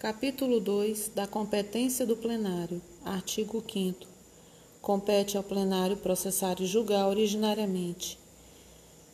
Capítulo 0.00 0.60
2 0.60 1.12
da 1.14 1.26
competência 1.26 2.06
do 2.06 2.16
plenário. 2.16 2.80
Artigo 3.04 3.62
5 3.70 4.06
Compete 4.80 5.36
ao 5.36 5.42
plenário 5.42 5.94
processar 5.94 6.56
e 6.58 6.64
julgar 6.64 7.06
originariamente. 7.06 8.18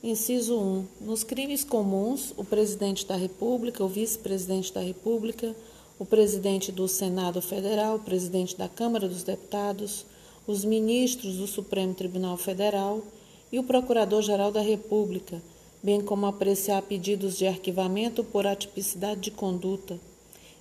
Inciso 0.01 0.57
1. 0.57 0.87
Nos 1.01 1.25
crimes 1.25 1.65
comuns, 1.65 2.33
o 2.37 2.45
presidente 2.45 3.05
da 3.05 3.17
República, 3.17 3.83
o 3.83 3.89
vice-presidente 3.89 4.73
da 4.73 4.81
República, 4.81 5.57
o 5.99 6.07
presidente 6.07 6.71
do 6.71 6.87
Senado 6.87 7.43
Federal, 7.43 7.97
o 7.97 8.05
presidente 8.05 8.57
da 8.57 8.69
Câmara 8.69 9.09
dos 9.09 9.25
Deputados, 9.25 10.07
os 10.47 10.65
ministros 10.65 11.39
do 11.39 11.49
Supremo 11.49 11.95
Tribunal 11.95 12.37
Federal 12.37 13.03
e 13.51 13.59
o 13.59 13.65
Procurador-Geral 13.65 14.53
da 14.53 14.61
República, 14.61 15.43
bem 15.83 16.01
como 16.01 16.27
apreciar 16.27 16.81
pedidos 16.83 17.37
de 17.37 17.45
arquivamento 17.45 18.23
por 18.23 18.47
atipicidade 18.47 19.23
de 19.23 19.31
conduta 19.33 19.99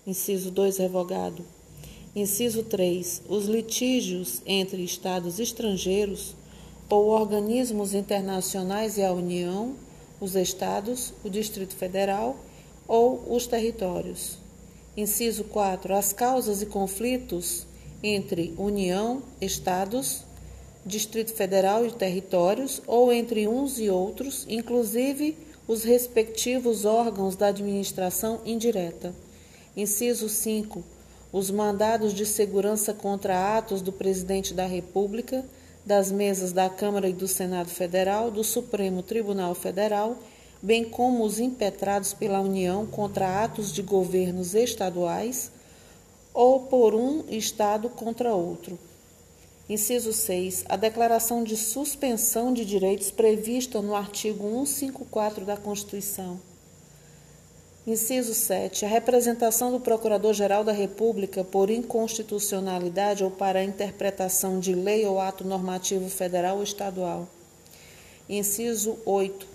Inciso 0.07 0.51
2, 0.51 0.77
revogado. 0.77 1.43
Inciso 2.15 2.61
3. 2.61 3.23
Os 3.27 3.45
litígios 3.45 4.39
entre 4.45 4.83
Estados 4.83 5.39
estrangeiros 5.39 6.35
ou 6.87 7.07
organismos 7.07 7.95
internacionais 7.95 8.99
e 8.99 9.03
a 9.03 9.11
União, 9.11 9.73
os 10.21 10.35
Estados, 10.35 11.11
o 11.23 11.29
Distrito 11.29 11.75
Federal 11.75 12.37
ou 12.87 13.33
os 13.35 13.47
territórios. 13.47 14.37
Inciso 14.95 15.43
4. 15.45 15.95
As 15.95 16.13
causas 16.13 16.61
e 16.61 16.67
conflitos 16.67 17.65
entre 18.03 18.53
União, 18.59 19.23
Estados, 19.41 20.21
Distrito 20.85 21.33
Federal 21.33 21.83
e 21.83 21.91
territórios, 21.91 22.79
ou 22.85 23.11
entre 23.11 23.47
uns 23.47 23.79
e 23.79 23.89
outros, 23.89 24.45
inclusive 24.47 25.35
os 25.67 25.83
respectivos 25.83 26.85
órgãos 26.85 27.35
da 27.35 27.47
administração 27.47 28.39
indireta. 28.45 29.11
Inciso 29.75 30.29
5. 30.29 30.81
Os 31.33 31.51
mandados 31.51 32.13
de 32.13 32.25
segurança 32.25 32.93
contra 32.93 33.57
atos 33.57 33.81
do 33.81 33.91
Presidente 33.91 34.53
da 34.53 34.65
República, 34.65 35.43
das 35.85 36.09
mesas 36.09 36.53
da 36.53 36.69
Câmara 36.69 37.09
e 37.09 37.13
do 37.13 37.27
Senado 37.27 37.69
Federal, 37.69 38.31
do 38.31 38.41
Supremo 38.41 39.03
Tribunal 39.03 39.53
Federal, 39.53 40.17
bem 40.61 40.85
como 40.85 41.25
os 41.25 41.41
impetrados 41.41 42.13
pela 42.13 42.39
União 42.39 42.85
contra 42.85 43.43
atos 43.43 43.73
de 43.73 43.81
governos 43.81 44.55
estaduais 44.55 45.51
ou 46.33 46.61
por 46.61 46.95
um 46.95 47.25
Estado 47.27 47.89
contra 47.89 48.33
outro. 48.33 48.79
Inciso 49.67 50.13
6. 50.13 50.63
A 50.69 50.77
declaração 50.77 51.43
de 51.43 51.57
suspensão 51.57 52.53
de 52.53 52.63
direitos 52.63 53.11
prevista 53.11 53.81
no 53.81 53.93
artigo 53.93 54.43
154 54.43 55.43
da 55.43 55.57
Constituição. 55.57 56.39
Inciso 57.87 58.33
7. 58.33 58.83
A 58.83 58.87
representação 58.87 59.71
do 59.71 59.79
Procurador-Geral 59.79 60.63
da 60.63 60.71
República 60.71 61.43
por 61.43 61.69
inconstitucionalidade 61.69 63.23
ou 63.23 63.29
para 63.29 63.63
interpretação 63.63 64.59
de 64.59 64.73
lei 64.73 65.05
ou 65.05 65.19
ato 65.19 65.43
normativo 65.43 66.09
federal 66.09 66.57
ou 66.57 66.63
estadual. 66.63 67.27
Inciso 68.27 68.97
8. 69.05 69.45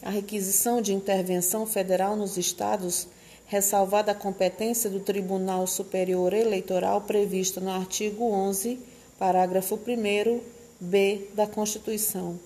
A 0.00 0.10
requisição 0.10 0.80
de 0.80 0.94
intervenção 0.94 1.66
federal 1.66 2.14
nos 2.14 2.38
estados, 2.38 3.08
ressalvada 3.46 4.12
a 4.12 4.14
competência 4.14 4.88
do 4.88 5.00
Tribunal 5.00 5.66
Superior 5.66 6.32
Eleitoral 6.32 7.00
prevista 7.00 7.60
no 7.60 7.70
artigo 7.70 8.30
11, 8.30 8.78
parágrafo 9.18 9.74
1 9.74 10.40
b 10.80 11.26
da 11.34 11.48
Constituição. 11.48 12.38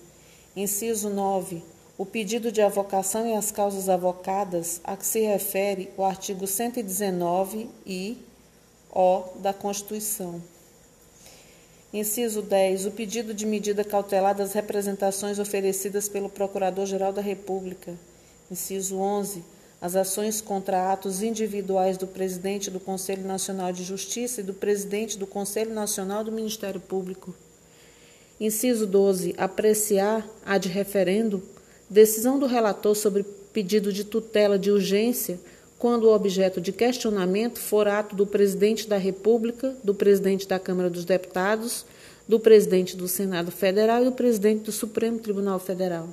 Inciso 0.55 1.11
9 1.11 1.74
o 1.97 2.05
pedido 2.05 2.51
de 2.51 2.61
avocação 2.61 3.25
e 3.25 3.33
as 3.33 3.51
causas 3.51 3.87
avocadas 3.87 4.81
a 4.83 4.97
que 4.97 5.05
se 5.05 5.21
refere 5.21 5.89
o 5.95 6.03
artigo 6.03 6.45
119 6.45 7.69
e 7.85 8.17
O 8.91 9.23
da 9.39 9.53
Constituição. 9.53 10.41
Inciso 11.93 12.41
10. 12.41 12.87
O 12.87 12.91
pedido 12.91 13.33
de 13.33 13.45
medida 13.45 13.83
cautelar 13.83 14.35
das 14.35 14.51
representações 14.51 15.39
oferecidas 15.39 16.09
pelo 16.09 16.29
Procurador-Geral 16.29 17.13
da 17.13 17.21
República. 17.21 17.93
Inciso 18.51 18.97
11. 18.97 19.43
As 19.81 19.95
ações 19.95 20.41
contra 20.41 20.91
atos 20.91 21.21
individuais 21.21 21.97
do 21.97 22.07
presidente 22.07 22.69
do 22.69 22.79
Conselho 22.79 23.25
Nacional 23.25 23.71
de 23.71 23.83
Justiça 23.83 24.41
e 24.41 24.43
do 24.43 24.53
presidente 24.53 25.17
do 25.17 25.27
Conselho 25.27 25.73
Nacional 25.73 26.23
do 26.23 26.31
Ministério 26.31 26.81
Público. 26.81 27.33
Inciso 28.39 28.85
12. 28.85 29.33
Apreciar 29.37 30.27
a 30.45 30.57
de 30.57 30.67
referendo 30.67 31.54
Decisão 31.89 32.39
do 32.39 32.45
relator 32.45 32.95
sobre 32.95 33.23
pedido 33.53 33.93
de 33.93 34.03
tutela 34.03 34.57
de 34.57 34.71
urgência 34.71 35.39
quando 35.77 36.05
o 36.05 36.13
objeto 36.13 36.59
de 36.59 36.71
questionamento 36.71 37.59
for 37.59 37.87
ato 37.87 38.15
do 38.15 38.25
presidente 38.25 38.87
da 38.87 38.97
República, 38.97 39.75
do 39.83 39.93
presidente 39.93 40.47
da 40.47 40.57
Câmara 40.57 40.89
dos 40.89 41.05
Deputados, 41.05 41.85
do 42.27 42.39
presidente 42.39 42.97
do 42.97 43.07
Senado 43.07 43.51
Federal 43.51 44.01
e 44.01 44.05
do 44.05 44.11
presidente 44.11 44.63
do 44.63 44.71
Supremo 44.71 45.19
Tribunal 45.19 45.59
Federal. 45.59 46.09